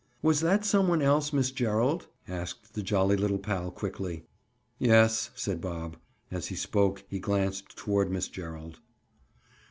"Was 0.23 0.39
that 0.39 0.65
some 0.65 0.87
one 0.87 1.03
else 1.03 1.31
Miss 1.31 1.51
Gerald?" 1.51 2.07
asked 2.27 2.73
the 2.73 2.81
jolly 2.81 3.15
little 3.15 3.37
pal 3.37 3.69
quickly. 3.69 4.23
"Yes," 4.79 5.29
said 5.35 5.61
Bob. 5.61 5.95
As 6.31 6.47
he 6.47 6.55
spoke 6.55 7.03
he 7.07 7.19
glanced 7.19 7.77
toward 7.77 8.09
Miss 8.11 8.27
Gerald. 8.27 8.79